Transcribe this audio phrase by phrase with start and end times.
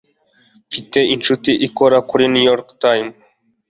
[0.69, 3.15] mfite inshuti ikora kuri new york times